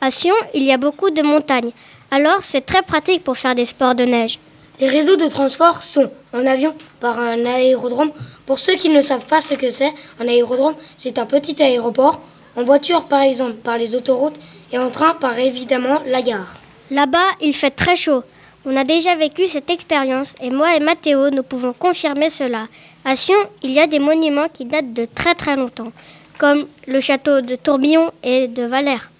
À 0.00 0.10
Sion, 0.10 0.34
il 0.54 0.62
y 0.62 0.72
a 0.72 0.76
beaucoup 0.78 1.10
de 1.10 1.22
montagnes, 1.22 1.72
alors 2.10 2.40
c'est 2.42 2.64
très 2.64 2.82
pratique 2.82 3.22
pour 3.24 3.36
faire 3.36 3.54
des 3.54 3.66
sports 3.66 3.94
de 3.94 4.04
neige. 4.04 4.38
Les 4.80 4.88
réseaux 4.88 5.16
de 5.16 5.28
transport 5.28 5.82
sont 5.82 6.08
en 6.32 6.46
avion 6.46 6.74
par 7.00 7.18
un 7.18 7.44
aérodrome. 7.46 8.12
Pour 8.46 8.58
ceux 8.60 8.74
qui 8.76 8.88
ne 8.90 9.00
savent 9.02 9.26
pas 9.26 9.40
ce 9.40 9.54
que 9.54 9.70
c'est, 9.72 9.92
un 10.20 10.28
aérodrome, 10.28 10.74
c'est 10.96 11.18
un 11.18 11.26
petit 11.26 11.60
aéroport. 11.62 12.20
En 12.56 12.62
voiture, 12.64 13.04
par 13.04 13.22
exemple, 13.22 13.54
par 13.54 13.76
les 13.76 13.94
autoroutes 13.94 14.36
et 14.72 14.78
en 14.78 14.90
train, 14.90 15.14
par 15.14 15.36
évidemment 15.38 16.00
la 16.06 16.22
gare. 16.22 16.54
Là-bas, 16.90 17.18
il 17.42 17.52
fait 17.54 17.70
très 17.70 17.96
chaud. 17.96 18.22
On 18.64 18.76
a 18.76 18.84
déjà 18.84 19.14
vécu 19.14 19.46
cette 19.46 19.70
expérience 19.70 20.34
et 20.42 20.50
moi 20.50 20.74
et 20.74 20.80
Mathéo, 20.80 21.30
nous 21.30 21.42
pouvons 21.42 21.72
confirmer 21.72 22.30
cela. 22.30 22.66
À 23.04 23.14
Sion, 23.14 23.36
il 23.62 23.72
y 23.72 23.78
a 23.80 23.86
des 23.86 23.98
monuments 23.98 24.48
qui 24.52 24.64
datent 24.64 24.94
de 24.94 25.04
très 25.04 25.34
très 25.34 25.56
longtemps, 25.56 25.92
comme 26.38 26.66
le 26.86 27.00
château 27.00 27.40
de 27.40 27.56
Tourbillon 27.56 28.10
et 28.22 28.48
de 28.48 28.64
Valère. 28.64 29.10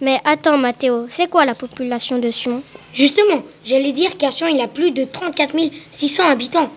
Mais 0.00 0.18
attends 0.24 0.58
Mathéo, 0.58 1.06
c'est 1.08 1.30
quoi 1.30 1.44
la 1.44 1.54
population 1.54 2.18
de 2.18 2.30
Sion? 2.30 2.62
Justement, 2.92 3.42
j'allais 3.64 3.92
dire 3.92 4.16
qu'à 4.18 4.32
Sion, 4.32 4.48
il 4.48 4.56
y 4.56 4.62
a 4.62 4.68
plus 4.68 4.90
de 4.90 5.04
34 5.04 5.54
600 5.92 6.28
habitants. 6.28 6.70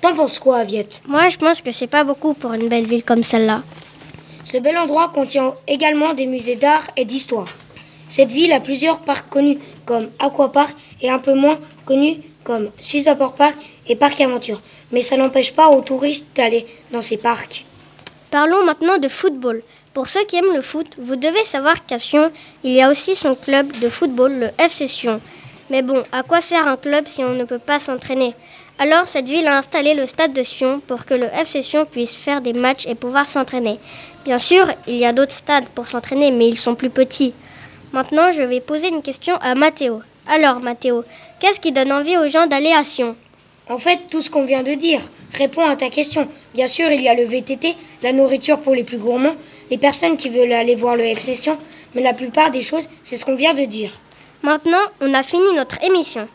T'en 0.00 0.14
penses 0.14 0.40
quoi, 0.40 0.64
Viette 0.64 1.00
Moi, 1.06 1.28
je 1.28 1.36
pense 1.36 1.62
que 1.62 1.70
c'est 1.70 1.86
pas 1.86 2.02
beaucoup 2.02 2.34
pour 2.34 2.52
une 2.54 2.68
belle 2.68 2.86
ville 2.86 3.04
comme 3.04 3.22
celle-là. 3.22 3.62
Ce 4.44 4.56
bel 4.56 4.76
endroit 4.76 5.12
contient 5.14 5.54
également 5.68 6.12
des 6.14 6.26
musées 6.26 6.56
d'art 6.56 6.90
et 6.96 7.04
d'histoire. 7.04 7.46
Cette 8.08 8.32
ville 8.32 8.52
a 8.52 8.60
plusieurs 8.60 9.00
parcs 9.00 9.30
connus 9.30 9.58
comme 9.84 10.08
Aquapark 10.18 10.74
et 11.00 11.10
un 11.10 11.18
peu 11.18 11.34
moins 11.34 11.58
connus 11.84 12.16
comme 12.44 12.70
Swiss 12.80 13.04
Vapor 13.04 13.34
Park 13.34 13.56
et 13.86 13.96
Parc 13.96 14.20
Aventure. 14.20 14.60
Mais 14.90 15.02
ça 15.02 15.16
n'empêche 15.16 15.52
pas 15.52 15.68
aux 15.68 15.80
touristes 15.80 16.26
d'aller 16.34 16.66
dans 16.90 17.02
ces 17.02 17.16
parcs. 17.16 17.64
Parlons 18.30 18.64
maintenant 18.64 18.98
de 18.98 19.08
football. 19.08 19.62
Pour 19.94 20.08
ceux 20.08 20.24
qui 20.24 20.36
aiment 20.36 20.54
le 20.54 20.62
foot, 20.62 20.86
vous 20.98 21.16
devez 21.16 21.44
savoir 21.44 21.84
qu'à 21.84 21.98
Sion, 21.98 22.32
il 22.64 22.72
y 22.72 22.82
a 22.82 22.90
aussi 22.90 23.14
son 23.14 23.34
club 23.34 23.78
de 23.78 23.90
football, 23.90 24.32
le 24.32 24.48
FC 24.58 24.88
Sion. 24.88 25.20
Mais 25.68 25.82
bon, 25.82 26.02
à 26.12 26.22
quoi 26.22 26.40
sert 26.40 26.66
un 26.66 26.76
club 26.76 27.06
si 27.06 27.22
on 27.22 27.34
ne 27.34 27.44
peut 27.44 27.58
pas 27.58 27.78
s'entraîner? 27.78 28.34
Alors 28.78 29.06
cette 29.06 29.26
ville 29.26 29.46
a 29.46 29.58
installé 29.58 29.94
le 29.94 30.06
stade 30.06 30.32
de 30.32 30.42
Sion 30.42 30.80
pour 30.80 31.04
que 31.04 31.14
le 31.14 31.26
FC 31.26 31.62
Sion 31.62 31.84
puisse 31.84 32.14
faire 32.14 32.40
des 32.40 32.52
matchs 32.52 32.86
et 32.86 32.94
pouvoir 32.94 33.28
s'entraîner. 33.28 33.78
Bien 34.24 34.38
sûr, 34.38 34.66
il 34.86 34.96
y 34.96 35.04
a 35.04 35.12
d'autres 35.12 35.32
stades 35.32 35.68
pour 35.74 35.86
s'entraîner, 35.86 36.30
mais 36.30 36.48
ils 36.48 36.58
sont 36.58 36.74
plus 36.74 36.90
petits. 36.90 37.34
Maintenant, 37.92 38.32
je 38.32 38.40
vais 38.40 38.60
poser 38.60 38.88
une 38.88 39.02
question 39.02 39.36
à 39.42 39.54
Mathéo. 39.54 40.00
Alors, 40.26 40.60
Mathéo, 40.60 41.04
qu'est-ce 41.40 41.60
qui 41.60 41.72
donne 41.72 41.92
envie 41.92 42.16
aux 42.16 42.28
gens 42.28 42.46
d'aller 42.46 42.72
à 42.72 42.84
Sion? 42.84 43.16
En 43.68 43.76
fait, 43.76 44.00
tout 44.10 44.22
ce 44.22 44.30
qu'on 44.30 44.46
vient 44.46 44.62
de 44.62 44.72
dire 44.72 45.00
répond 45.34 45.60
à 45.66 45.76
ta 45.76 45.90
question. 45.90 46.26
Bien 46.54 46.68
sûr, 46.68 46.90
il 46.90 47.02
y 47.02 47.08
a 47.08 47.14
le 47.14 47.24
VTT, 47.24 47.76
la 48.02 48.14
nourriture 48.14 48.60
pour 48.60 48.74
les 48.74 48.82
plus 48.82 48.96
gourmands, 48.96 49.36
les 49.70 49.76
personnes 49.76 50.16
qui 50.16 50.30
veulent 50.30 50.52
aller 50.52 50.74
voir 50.74 50.96
le 50.96 51.04
FC 51.04 51.34
Sion, 51.34 51.58
mais 51.94 52.00
la 52.00 52.14
plupart 52.14 52.50
des 52.50 52.62
choses, 52.62 52.88
c'est 53.02 53.18
ce 53.18 53.26
qu'on 53.26 53.36
vient 53.36 53.52
de 53.52 53.66
dire. 53.66 53.90
Maintenant, 54.42 54.82
on 55.02 55.12
a 55.12 55.22
fini 55.22 55.52
notre 55.54 55.82
émission. 55.84 56.26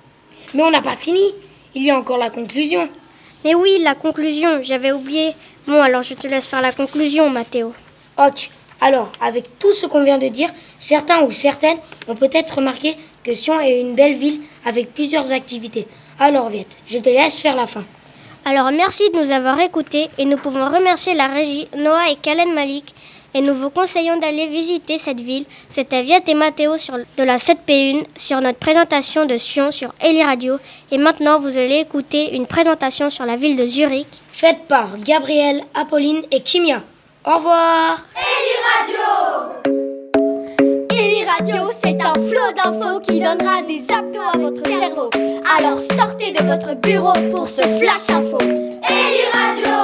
Mais 0.53 0.61
on 0.61 0.69
n'a 0.71 0.83
pas 0.83 0.95
fini. 0.95 1.33
Il 1.73 1.83
y 1.83 1.89
a 1.89 1.97
encore 1.97 2.19
la 2.19 2.29
conclusion. 2.29 2.87
Mais 3.43 3.55
oui, 3.55 3.79
la 3.81 3.95
conclusion, 3.95 4.61
j'avais 4.61 4.91
oublié. 4.91 5.33
Bon, 5.65 5.81
alors 5.81 6.03
je 6.03 6.13
te 6.13 6.27
laisse 6.27 6.45
faire 6.45 6.61
la 6.61 6.71
conclusion, 6.71 7.31
Mathéo. 7.31 7.73
Ok. 8.17 8.51
Alors, 8.81 9.11
avec 9.21 9.59
tout 9.59 9.73
ce 9.73 9.85
qu'on 9.85 10.03
vient 10.03 10.17
de 10.17 10.27
dire, 10.27 10.49
certains 10.77 11.23
ou 11.23 11.31
certaines 11.31 11.77
ont 12.07 12.15
peut-être 12.15 12.57
remarqué 12.57 12.95
que 13.23 13.33
Sion 13.33 13.59
est 13.59 13.81
une 13.81 13.95
belle 13.95 14.15
ville 14.15 14.41
avec 14.65 14.93
plusieurs 14.93 15.31
activités. 15.31 15.87
Alors, 16.19 16.49
Viette, 16.49 16.77
je 16.85 16.99
te 16.99 17.09
laisse 17.09 17.39
faire 17.39 17.55
la 17.55 17.67
fin. 17.67 17.83
Alors 18.49 18.71
merci 18.71 19.03
de 19.09 19.21
nous 19.21 19.31
avoir 19.31 19.59
écoutés 19.59 20.07
et 20.17 20.23
nous 20.23 20.37
pouvons 20.37 20.69
remercier 20.69 21.13
la 21.15 21.27
régie 21.27 21.67
Noah 21.77 22.09
et 22.09 22.15
Kalen 22.15 22.53
Malik 22.53 22.95
et 23.33 23.41
nous 23.41 23.53
vous 23.53 23.69
conseillons 23.69 24.17
d'aller 24.19 24.47
visiter 24.47 24.97
cette 24.97 25.19
ville. 25.19 25.43
C'était 25.67 26.01
Viette 26.01 26.29
et 26.29 26.33
Mathéo 26.33 26.77
sur, 26.77 26.95
de 26.95 27.23
la 27.23 27.39
7P1 27.39 28.05
sur 28.15 28.39
notre 28.39 28.57
présentation 28.57 29.25
de 29.25 29.37
Sion 29.37 29.73
sur 29.73 29.93
Eli 30.01 30.23
Radio 30.23 30.59
et 30.91 30.97
maintenant 30.97 31.41
vous 31.41 31.57
allez 31.57 31.79
écouter 31.79 32.35
une 32.35 32.47
présentation 32.47 33.09
sur 33.09 33.25
la 33.25 33.35
ville 33.35 33.57
de 33.57 33.67
Zurich. 33.67 34.07
Faite 34.31 34.59
par 34.69 34.97
Gabriel, 34.97 35.63
Apolline 35.73 36.21
et 36.31 36.39
Kimia. 36.39 36.81
Au 37.27 37.35
revoir 37.39 37.97
Eli 38.15 38.55
Radio 38.71 39.03
Eli 40.89 41.25
Radio, 41.25 41.69
c'est 41.77 42.01
un 42.01 42.13
flot 42.13 42.53
d'infos 42.55 43.01
qui 43.01 43.19
donnera 43.19 43.61
des 43.63 43.83
abdos 43.93 44.21
à 44.33 44.37
votre 44.37 44.65
cerveau. 44.65 45.09
Alors 45.57 45.77
sortez 45.77 46.31
de 46.31 46.41
votre 46.45 46.75
bureau 46.75 47.11
pour 47.29 47.49
ce 47.49 47.63
flash 47.63 48.09
info. 48.11 48.37
Eli 48.39 49.25
Radio 49.33 49.75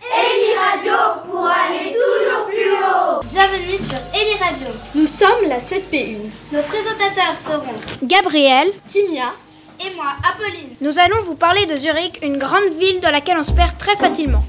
Eli 0.00 0.54
Radio 0.56 0.94
pour 1.30 1.46
aller 1.46 1.92
toujours 1.92 2.46
plus 2.46 2.72
haut. 2.72 3.20
Bienvenue 3.28 3.76
sur 3.76 3.98
Eli 4.14 4.42
Radio. 4.42 4.68
Nous 4.94 5.06
sommes 5.06 5.46
la 5.46 5.58
7P1. 5.58 6.20
Nos 6.52 6.62
présentateurs 6.62 7.36
seront 7.36 7.74
Gabriel, 8.02 8.68
Kimia 8.88 9.34
et 9.78 9.94
moi, 9.94 10.06
Apolline. 10.26 10.70
Nous 10.80 10.98
allons 10.98 11.20
vous 11.22 11.34
parler 11.34 11.66
de 11.66 11.76
Zurich, 11.76 12.18
une 12.22 12.38
grande 12.38 12.72
ville 12.78 13.00
dans 13.00 13.10
laquelle 13.10 13.36
on 13.38 13.44
se 13.44 13.52
perd 13.52 13.76
très 13.76 13.96
facilement. 13.96 14.42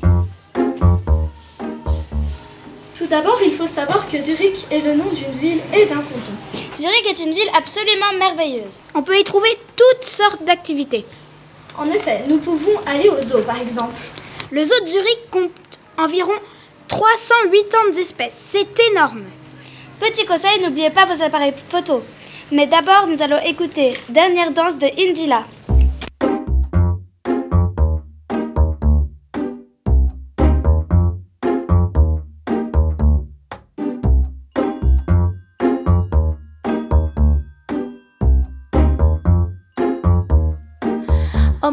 Tout 3.02 3.08
d'abord, 3.08 3.40
il 3.44 3.52
faut 3.52 3.66
savoir 3.66 4.08
que 4.08 4.22
Zurich 4.22 4.68
est 4.70 4.82
le 4.82 4.94
nom 4.94 5.10
d'une 5.10 5.32
ville 5.40 5.60
et 5.74 5.88
d'un 5.88 5.96
canton. 5.96 6.36
Zurich 6.78 7.08
est 7.10 7.26
une 7.26 7.34
ville 7.34 7.50
absolument 7.58 8.14
merveilleuse. 8.20 8.84
On 8.94 9.02
peut 9.02 9.18
y 9.18 9.24
trouver 9.24 9.50
toutes 9.76 10.04
sortes 10.04 10.44
d'activités. 10.44 11.04
En 11.80 11.90
effet, 11.90 12.22
nous 12.28 12.38
pouvons 12.38 12.80
aller 12.86 13.10
au 13.10 13.20
zoo 13.24 13.40
par 13.40 13.60
exemple. 13.60 14.00
Le 14.52 14.64
zoo 14.64 14.80
de 14.82 14.86
Zurich 14.86 15.32
compte 15.32 15.50
environ 15.98 16.36
380 16.90 18.00
espèces. 18.00 18.38
C'est 18.52 18.70
énorme. 18.92 19.24
Petit 20.00 20.28
conseil, 20.28 20.62
n'oubliez 20.62 20.92
pas 20.92 21.06
vos 21.06 21.24
appareils 21.24 21.56
photo. 21.70 22.04
Mais 22.52 22.68
d'abord, 22.68 23.08
nous 23.08 23.24
allons 23.24 23.42
écouter 23.44 23.98
Dernière 24.10 24.52
danse 24.52 24.78
de 24.78 24.86
Indila. 24.86 25.44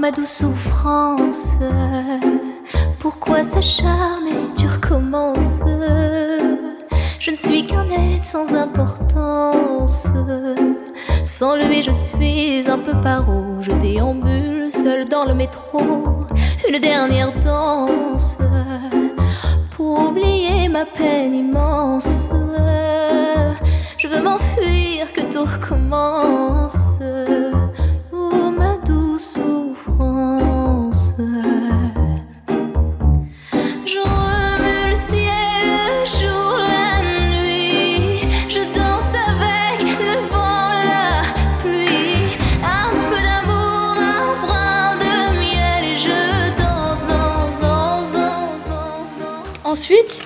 Ma 0.01 0.13
douce 0.13 0.29
souffrance, 0.29 1.57
pourquoi 3.01 3.43
s'acharner, 3.43 4.47
tu 4.57 4.69
recommences 4.69 5.59
Je 7.19 7.33
ne 7.33 7.37
suis 7.37 7.67
qu'un 7.67 7.85
être 7.91 8.25
sans 8.25 8.55
importance. 8.55 10.07
Sans 11.25 11.57
lui, 11.57 11.83
je 11.83 11.91
suis 11.91 12.71
un 12.71 12.79
peu 12.79 12.93
paro. 13.01 13.61
Je 13.61 13.73
déambule 13.73 14.71
seul 14.71 15.05
dans 15.05 15.25
le 15.25 15.35
métro. 15.35 15.81
Une 16.69 16.79
dernière 16.79 17.37
danse 17.41 18.39
pour 19.73 20.11
oublier 20.11 20.69
ma 20.69 20.85
peine 20.85 21.35
immense. 21.35 22.29
Je 23.97 24.07
veux 24.07 24.23
m'enfuir, 24.23 25.13
que 25.13 25.23
tout 25.33 25.43
recommence. 25.43 26.88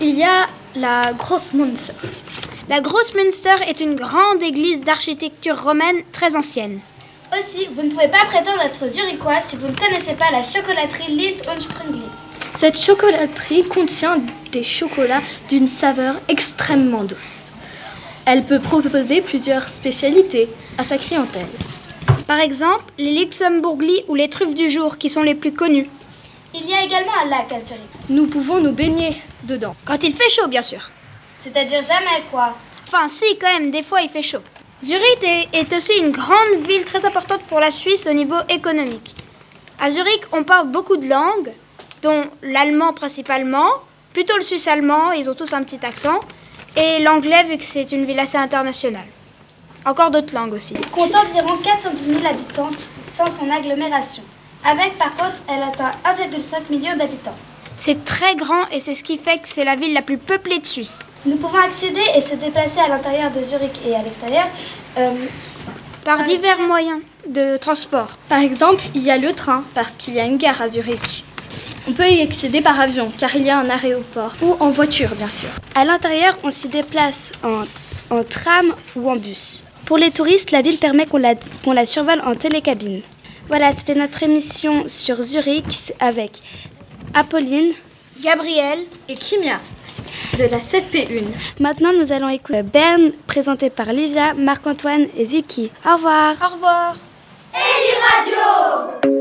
Il 0.03 0.19
y 0.19 0.25
a 0.25 0.49
la 0.75 1.12
Grosse 1.12 1.53
Münster. 1.53 1.93
La 2.69 2.81
Grosse 2.81 3.15
Münster 3.15 3.55
est 3.69 3.81
une 3.81 3.95
grande 3.95 4.43
église 4.43 4.83
d'architecture 4.83 5.62
romaine 5.62 6.03
très 6.12 6.35
ancienne. 6.35 6.81
Aussi, 7.38 7.69
vous 7.75 7.83
ne 7.83 7.91
pouvez 7.91 8.09
pas 8.09 8.25
prétendre 8.27 8.61
être 8.65 8.88
zurichois 8.88 9.41
si 9.41 9.57
vous 9.57 9.69
ne 9.69 9.77
connaissez 9.77 10.15
pas 10.15 10.31
la 10.33 10.43
chocolaterie 10.43 11.12
Lind 11.12 11.43
und 11.49 11.61
Sprüngli. 11.61 12.03
Cette 12.57 12.79
chocolaterie 12.79 13.65
contient 13.69 14.19
des 14.51 14.65
chocolats 14.65 15.23
d'une 15.49 15.69
saveur 15.69 16.17
extrêmement 16.29 17.05
douce. 17.05 17.53
Elle 18.27 18.43
peut 18.45 18.61
proposer 18.61 19.21
plusieurs 19.21 19.69
spécialités 19.69 20.49
à 20.79 20.85
sa 20.85 20.99
clientèle. 20.99 21.47
Par 22.27 22.41
exemple, 22.41 22.85
les 22.99 23.21
Luxembourglis 23.21 24.05
ou 24.09 24.15
les 24.15 24.29
truffes 24.29 24.55
du 24.55 24.69
jour 24.69 24.99
qui 24.99 25.09
sont 25.09 25.23
les 25.23 25.35
plus 25.35 25.53
connues. 25.53 25.88
Il 26.55 26.69
y 26.69 26.75
a 26.75 26.83
également 26.83 27.12
un 27.25 27.31
lac 27.31 27.53
à 27.53 27.61
Zurich. 27.61 27.81
Nous 28.11 28.27
pouvons 28.27 28.61
nous 28.61 28.73
baigner 28.73 29.23
dedans. 29.45 29.75
Quand 29.85 30.03
il 30.03 30.15
fait 30.15 30.29
chaud, 30.31 30.49
bien 30.49 30.63
sûr. 30.63 30.91
C'est-à-dire 31.39 31.81
jamais 31.83 32.23
quoi. 32.31 32.57
Enfin, 32.87 33.09
si, 33.09 33.25
quand 33.39 33.53
même, 33.53 33.71
des 33.71 33.83
fois 33.83 34.03
il 34.03 34.11
fait 34.11 34.23
chaud. 34.23 34.43
Zurich 34.85 35.23
est, 35.23 35.49
est 35.53 35.73
aussi 35.73 35.93
une 35.99 36.11
grande 36.11 36.57
ville 36.67 36.85
très 36.85 37.05
importante 37.07 37.43
pour 37.43 37.61
la 37.61 37.71
Suisse 37.71 38.07
au 38.11 38.13
niveau 38.13 38.37
économique. 38.49 39.15
À 39.79 39.91
Zurich, 39.91 40.23
on 40.33 40.45
parle 40.45 40.69
beaucoup 40.69 40.97
de 40.97 41.09
langues, 41.09 41.53
dont 42.03 42.25
l'allemand 42.43 42.93
principalement, 42.93 43.69
plutôt 44.13 44.37
le 44.37 44.43
suisse 44.43 44.69
allemand, 44.69 45.13
ils 45.13 45.31
ont 45.31 45.35
tous 45.35 45.53
un 45.53 45.63
petit 45.63 45.85
accent, 45.85 46.21
et 46.77 47.01
l'anglais 47.01 47.45
vu 47.45 47.57
que 47.59 47.65
c'est 47.65 47.93
une 47.93 48.05
ville 48.05 48.19
assez 48.21 48.37
internationale. 48.39 49.07
Encore 49.85 50.11
d'autres 50.11 50.35
langues 50.35 50.53
aussi. 50.55 50.75
Compte 50.93 51.15
environ 51.15 51.57
410 51.63 52.05
000 52.05 52.27
habitants 52.27 52.69
sans 53.05 53.29
son 53.29 53.51
agglomération. 53.51 54.23
Avec 54.65 54.97
par 54.97 55.15
contre, 55.17 55.39
elle 55.49 55.63
atteint 55.63 55.93
1,5 56.05 56.71
million 56.71 56.97
d'habitants. 56.97 57.35
C'est 57.79 58.05
très 58.05 58.37
grand 58.37 58.69
et 58.71 58.81
c'est 58.81 58.95
ce 58.95 59.03
qui 59.03 59.19
fait 59.19 59.39
que 59.39 59.49
c'est 59.49 59.65
la 59.65 59.77
ville 59.77 59.93
la 59.93 60.03
plus 60.03 60.19
peuplée 60.19 60.59
de 60.59 60.67
Suisse. 60.67 61.05
Nous 61.27 61.37
pouvons 61.37 61.59
accéder 61.59 62.03
et 62.17 62.21
se 62.21 62.35
déplacer 62.37 62.81
à 62.81 62.89
l'intérieur 62.89 63.31
de 63.31 63.43
Zurich 63.43 63.73
et 63.87 63.95
à 63.95 64.03
l'extérieur 64.03 64.47
euh, 64.99 65.11
Par 66.05 66.23
divers 66.25 66.61
moyens 66.61 67.01
de 67.27 67.57
transport. 67.57 68.19
Par 68.29 68.41
exemple, 68.41 68.83
il 68.95 69.03
y 69.03 69.11
a 69.11 69.19
le 69.19 69.33
train 69.33 69.65
parce 69.75 69.93
qu'il 69.93 70.15
y 70.15 70.21
a 70.21 70.25
une 70.25 70.37
gare 70.37 70.61
à 70.63 70.69
Zurich. 70.69 71.25
On 71.89 71.93
peut 71.93 72.09
y 72.09 72.21
accéder 72.21 72.61
par 72.61 72.79
avion 72.81 73.11
car 73.19 73.35
il 73.35 73.43
y 73.45 73.51
a 73.51 73.59
un 73.59 73.69
aéroport 73.69 74.37
ou 74.43 74.57
en 74.61 74.71
voiture 74.71 75.15
bien 75.17 75.31
sûr. 75.31 75.49
À 75.75 75.85
l'intérieur, 75.85 76.39
on 76.45 76.51
s'y 76.51 76.69
déplace 76.69 77.33
en, 77.43 77.65
en 78.15 78.23
tram 78.23 78.75
ou 78.95 79.11
en 79.11 79.17
bus. 79.17 79.65
Pour 79.85 79.99
les 79.99 80.13
touristes, 80.13 80.53
la 80.53 80.63
ville 80.63 80.79
permet 80.79 81.07
qu'on 81.07 81.19
la, 81.19 81.35
qu'on 81.65 81.73
la 81.73 81.87
survole 81.87 82.23
en 82.25 82.35
télécabine. 82.37 83.03
Voilà, 83.49 83.73
c'était 83.73 83.97
notre 83.97 84.23
émission 84.23 84.85
sur 84.87 85.21
Zurich 85.21 85.93
avec 85.99 86.41
Apolline, 87.14 87.72
Gabriel 88.22 88.81
et 89.09 89.14
Kimia 89.14 89.61
de 90.38 90.44
la 90.44 90.59
7P1. 90.59 91.25
Maintenant, 91.61 91.90
nous 91.98 92.12
allons 92.12 92.29
écouter 92.29 92.62
Berne 92.62 93.12
présenté 93.27 93.70
par 93.70 93.92
Livia, 93.92 94.35
Marc-Antoine 94.35 95.07
et 95.16 95.25
Vicky. 95.25 95.70
Au 95.87 95.94
revoir. 95.96 96.35
Au 96.42 96.55
revoir. 96.55 96.96
Eli 97.55 97.92
Radio 98.14 99.12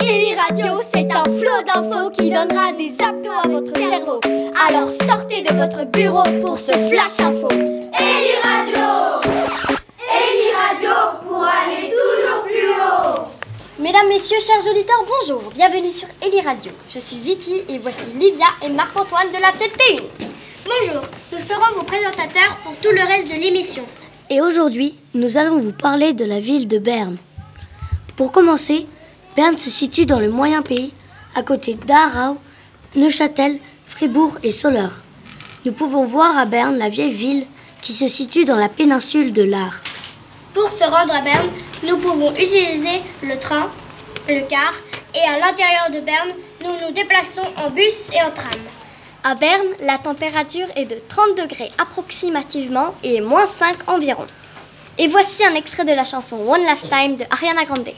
Eli 0.00 0.34
Radio, 0.34 0.82
c'est 0.92 1.10
un 1.10 1.24
flot 1.24 1.62
d'infos 1.66 2.10
qui 2.10 2.30
donnera 2.30 2.72
des 2.72 2.94
abdos 3.02 3.30
à 3.42 3.48
votre 3.48 3.76
cerveau. 3.76 4.20
Alors 4.68 4.88
sortez 4.90 5.42
de 5.42 5.54
votre 5.54 5.86
bureau 5.90 6.24
pour 6.40 6.58
ce 6.58 6.72
flash 6.72 7.20
info. 7.20 7.48
Eli 7.50 8.34
Radio 8.42 8.93
Mesdames, 14.04 14.16
Messieurs, 14.16 14.40
chers 14.40 14.70
auditeurs, 14.70 15.04
bonjour. 15.06 15.50
Bienvenue 15.54 15.92
sur 15.92 16.08
Eli 16.22 16.40
Radio. 16.40 16.72
Je 16.92 16.98
suis 16.98 17.16
Vicky 17.16 17.62
et 17.68 17.78
voici 17.78 18.10
Livia 18.14 18.46
et 18.62 18.68
Marc-Antoine 18.68 19.28
de 19.28 19.40
la 19.40 19.50
7P1. 19.50 20.02
Bonjour, 20.64 21.02
nous 21.32 21.38
serons 21.38 21.74
vos 21.76 21.84
présentateurs 21.84 22.56
pour 22.64 22.74
tout 22.76 22.90
le 22.90 23.02
reste 23.06 23.28
de 23.28 23.40
l'émission. 23.40 23.84
Et 24.30 24.40
aujourd'hui, 24.40 24.96
nous 25.14 25.36
allons 25.36 25.58
vous 25.58 25.72
parler 25.72 26.12
de 26.12 26.24
la 26.24 26.40
ville 26.40 26.66
de 26.66 26.78
Berne. 26.78 27.16
Pour 28.16 28.32
commencer, 28.32 28.86
Berne 29.36 29.58
se 29.58 29.70
situe 29.70 30.06
dans 30.06 30.20
le 30.20 30.30
moyen 30.30 30.62
pays, 30.62 30.92
à 31.34 31.42
côté 31.42 31.74
d'Aarau, 31.74 32.38
Neuchâtel, 32.96 33.58
Fribourg 33.86 34.38
et 34.42 34.52
Soleure. 34.52 35.02
Nous 35.64 35.72
pouvons 35.72 36.04
voir 36.04 36.36
à 36.36 36.46
Berne 36.46 36.78
la 36.78 36.88
vieille 36.88 37.14
ville 37.14 37.46
qui 37.82 37.92
se 37.92 38.08
situe 38.08 38.44
dans 38.44 38.56
la 38.56 38.68
péninsule 38.68 39.32
de 39.32 39.42
l'Ar. 39.42 39.82
Pour 40.52 40.70
se 40.70 40.84
rendre 40.84 41.14
à 41.14 41.20
Berne, 41.20 41.48
nous 41.86 41.96
pouvons 41.98 42.32
utiliser 42.32 43.02
le 43.22 43.38
train, 43.38 43.68
le 44.28 44.40
car 44.48 44.72
et 45.14 45.28
à 45.28 45.38
l'intérieur 45.38 45.90
de 45.90 46.00
Berne, 46.00 46.30
nous 46.62 46.86
nous 46.86 46.92
déplaçons 46.92 47.42
en 47.64 47.70
bus 47.70 48.10
et 48.12 48.22
en 48.22 48.30
tram. 48.30 48.60
À 49.22 49.34
Berne, 49.34 49.74
la 49.80 49.98
température 49.98 50.66
est 50.76 50.84
de 50.84 50.96
30 51.08 51.36
degrés 51.36 51.70
approximativement 51.78 52.94
et 53.02 53.20
moins 53.20 53.46
5 53.46 53.76
environ. 53.86 54.26
Et 54.98 55.08
voici 55.08 55.44
un 55.44 55.54
extrait 55.54 55.84
de 55.84 55.92
la 55.92 56.04
chanson 56.04 56.36
One 56.46 56.64
Last 56.64 56.88
Time 56.88 57.16
de 57.16 57.24
Ariana 57.30 57.64
Grande. 57.64 57.90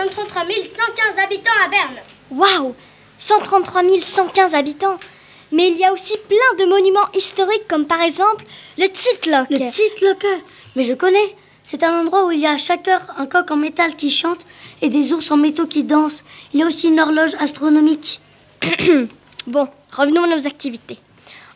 133 0.00 0.44
115 0.44 1.24
habitants 1.24 1.50
à 1.62 1.68
Berne 1.68 2.00
Waouh 2.30 2.74
133 3.18 3.82
115 4.00 4.54
habitants 4.54 4.98
Mais 5.52 5.68
il 5.68 5.76
y 5.76 5.84
a 5.84 5.92
aussi 5.92 6.16
plein 6.26 6.64
de 6.64 6.70
monuments 6.70 7.10
historiques 7.12 7.68
comme 7.68 7.86
par 7.86 8.00
exemple 8.00 8.46
le 8.78 8.86
Titlock. 8.86 9.50
Le 9.50 9.70
Titlock 9.70 10.24
Mais 10.74 10.84
je 10.84 10.94
connais 10.94 11.36
C'est 11.66 11.82
un 11.82 12.00
endroit 12.00 12.24
où 12.24 12.30
il 12.30 12.40
y 12.40 12.46
a 12.46 12.52
à 12.52 12.56
chaque 12.56 12.88
heure 12.88 13.12
un 13.18 13.26
coq 13.26 13.50
en 13.50 13.56
métal 13.56 13.94
qui 13.94 14.10
chante 14.10 14.40
et 14.80 14.88
des 14.88 15.12
ours 15.12 15.30
en 15.30 15.36
métaux 15.36 15.66
qui 15.66 15.84
dansent. 15.84 16.24
Il 16.54 16.60
y 16.60 16.62
a 16.62 16.66
aussi 16.66 16.88
une 16.88 16.98
horloge 16.98 17.34
astronomique. 17.38 18.20
bon, 19.46 19.68
revenons 19.92 20.24
à 20.24 20.28
nos 20.28 20.46
activités. 20.46 20.98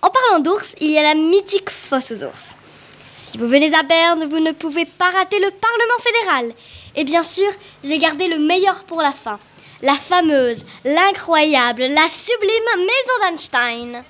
En 0.02 0.11
parlant 0.11 0.40
d'ours, 0.40 0.74
il 0.83 0.90
y 0.90 0.98
a 0.98 1.02
la 1.02 1.14
mythique 1.14 1.70
fosse 1.70 2.12
aux 2.12 2.24
ours. 2.24 2.57
Si 3.14 3.38
vous 3.38 3.48
venez 3.48 3.74
à 3.74 3.83
Berne, 3.85 4.28
vous 4.28 4.40
ne 4.40 4.52
pouvez 4.52 4.85
pas 4.85 5.09
rater 5.09 5.38
le 5.38 5.50
Parlement 5.50 5.98
fédéral. 6.02 6.54
Et 6.96 7.04
bien 7.04 7.22
sûr, 7.22 7.50
j'ai 7.83 7.98
gardé 7.98 8.28
le 8.28 8.38
meilleur 8.38 8.85
pour 8.85 9.00
la 9.00 9.12
fin. 9.12 9.38
La 9.83 9.94
fameuse, 9.94 10.64
l'incroyable, 10.85 11.83
la 11.83 12.09
sublime 12.09 12.76
Maison 12.78 13.18
d'Einstein. 13.22 14.02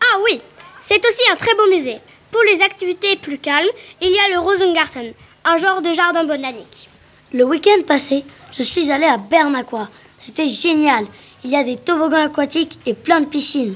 Ah 0.00 0.18
oui, 0.24 0.40
c'est 0.80 1.04
aussi 1.06 1.30
un 1.30 1.36
très 1.36 1.54
beau 1.54 1.68
musée. 1.70 1.98
Pour 2.30 2.42
les 2.42 2.62
activités 2.62 3.16
plus 3.16 3.38
calmes, 3.38 3.68
il 4.00 4.10
y 4.10 4.18
a 4.18 4.34
le 4.34 4.38
Rosengarten, 4.38 5.12
un 5.44 5.56
genre 5.56 5.82
de 5.82 5.92
jardin 5.92 6.24
botanique. 6.24 6.88
Le 7.32 7.44
week-end 7.44 7.82
passé, 7.86 8.24
je 8.52 8.62
suis 8.62 8.90
allée 8.90 9.06
à 9.06 9.18
Berne 9.18 9.54
Aqua. 9.54 9.88
C'était 10.18 10.48
génial. 10.48 11.06
Il 11.44 11.50
y 11.50 11.56
a 11.56 11.64
des 11.64 11.76
toboggans 11.76 12.26
aquatiques 12.26 12.78
et 12.86 12.94
plein 12.94 13.20
de 13.20 13.26
piscines. 13.26 13.74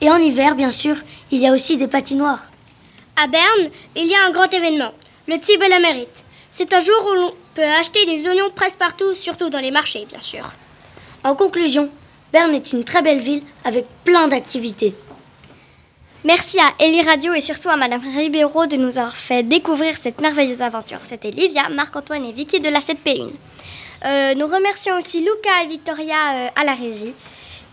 Et 0.00 0.10
en 0.10 0.18
hiver, 0.18 0.54
bien 0.54 0.70
sûr, 0.70 0.96
il 1.30 1.40
y 1.40 1.46
a 1.46 1.52
aussi 1.52 1.78
des 1.78 1.86
patinoires. 1.86 2.44
À 3.16 3.26
Berne, 3.26 3.70
il 3.94 4.06
y 4.06 4.14
a 4.14 4.26
un 4.26 4.30
grand 4.30 4.52
événement, 4.52 4.92
le 5.26 5.38
Tibet 5.38 5.68
la 5.68 5.80
mérite. 5.80 6.25
C'est 6.56 6.72
un 6.72 6.80
jour 6.80 6.96
où 7.10 7.14
l'on 7.14 7.34
peut 7.54 7.62
acheter 7.62 8.06
des 8.06 8.26
oignons 8.26 8.48
presque 8.54 8.78
partout, 8.78 9.14
surtout 9.14 9.50
dans 9.50 9.58
les 9.58 9.70
marchés, 9.70 10.06
bien 10.08 10.22
sûr. 10.22 10.54
En 11.22 11.34
conclusion, 11.34 11.90
Berne 12.32 12.54
est 12.54 12.72
une 12.72 12.82
très 12.82 13.02
belle 13.02 13.18
ville 13.18 13.42
avec 13.62 13.84
plein 14.04 14.26
d'activités. 14.26 14.94
Merci 16.24 16.58
à 16.58 16.72
Ellie 16.82 17.02
Radio 17.02 17.34
et 17.34 17.42
surtout 17.42 17.68
à 17.68 17.76
Madame 17.76 18.00
Ribeiro 18.00 18.64
de 18.64 18.78
nous 18.78 18.96
avoir 18.96 19.14
fait 19.14 19.42
découvrir 19.42 19.98
cette 19.98 20.18
merveilleuse 20.22 20.62
aventure. 20.62 21.00
C'était 21.02 21.30
Livia, 21.30 21.68
Marc-Antoine 21.68 22.24
et 22.24 22.32
Vicky 22.32 22.58
de 22.58 22.70
la 22.70 22.80
7P1. 22.80 23.28
Euh, 24.06 24.34
nous 24.34 24.46
remercions 24.46 24.96
aussi 24.96 25.20
Luca 25.20 25.62
et 25.62 25.66
Victoria 25.66 26.16
euh, 26.16 26.48
à 26.56 26.64
la 26.64 26.72
régie. 26.72 27.14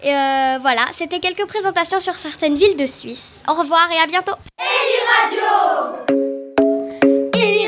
Euh, 0.03 0.57
voilà, 0.61 0.83
c'était 0.91 1.21
quelques 1.21 1.47
présentations 1.47 2.01
sur 2.01 2.15
certaines 2.15 2.57
villes 2.57 2.75
de 2.75 2.85
Suisse. 2.85 3.43
Au 3.47 3.53
revoir 3.53 3.87
et 3.93 4.03
à 4.03 4.07
bientôt. 4.07 4.35
Eli 4.59 5.39
Radio 5.39 6.22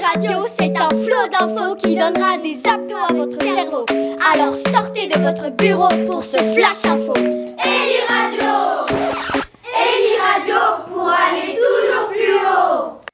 radio, 0.06 0.46
c'est 0.58 0.74
un 0.78 0.90
flot 0.90 1.28
d'infos 1.32 1.76
qui 1.76 1.96
donnera 1.96 2.38
des 2.38 2.60
abdos 2.68 2.96
à 3.10 3.14
votre 3.14 3.42
cerveau. 3.42 3.86
Alors 4.34 4.54
sortez 4.54 5.08
de 5.08 5.20
votre 5.20 5.50
bureau 5.52 5.90
pour 6.06 6.24
ce 6.24 6.38
flash 6.38 6.86
info. 6.86 7.14
Eli 7.16 8.00
Radio 8.08 8.86
Eli 9.64 10.16
Radio 10.20 10.56
pour 10.88 11.10
aller 11.10 11.56
toujours 11.56 12.10
plus 12.10 12.36
haut 12.36 13.05